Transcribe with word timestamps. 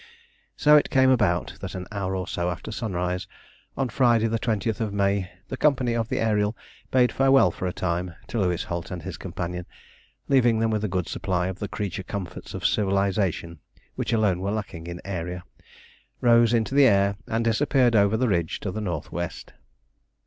So 0.57 0.77
it 0.77 0.89
came 0.89 1.11
about 1.11 1.57
that 1.61 1.75
an 1.75 1.85
hour 1.91 2.15
or 2.15 2.27
so 2.27 2.49
after 2.49 2.71
sunrise 2.71 3.27
on 3.77 3.89
Friday, 3.89 4.25
the 4.25 4.39
20th 4.39 4.79
of 4.79 4.91
May, 4.91 5.29
the 5.47 5.57
company 5.57 5.93
of 5.95 6.09
the 6.09 6.17
Ariel 6.17 6.57
bade 6.89 7.11
farewell 7.11 7.51
for 7.51 7.67
a 7.67 7.71
time 7.71 8.15
to 8.29 8.39
Louis 8.39 8.63
Holt 8.63 8.89
and 8.89 9.03
his 9.03 9.17
companion, 9.17 9.67
leaving 10.27 10.57
with 10.57 10.81
them 10.81 10.87
a 10.87 10.87
good 10.91 11.07
supply 11.07 11.49
of 11.49 11.59
the 11.59 11.67
creature 11.67 12.01
comforts 12.01 12.55
of 12.55 12.65
civilisation 12.65 13.59
which 13.93 14.11
alone 14.11 14.39
were 14.39 14.49
lacking 14.49 14.87
in 14.87 15.01
Aeria, 15.05 15.43
rose 16.19 16.51
into 16.51 16.73
the 16.73 16.87
air, 16.87 17.15
and 17.27 17.45
disappeared 17.45 17.95
over 17.95 18.17
the 18.17 18.27
ridge 18.27 18.59
to 18.61 18.71
the 18.71 18.81
north 18.81 19.11
west. 19.11 19.53